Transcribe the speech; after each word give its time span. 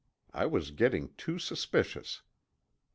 I 0.33 0.47
was 0.47 0.71
getting 0.71 1.13
too 1.13 1.37
suspicious. 1.37 2.23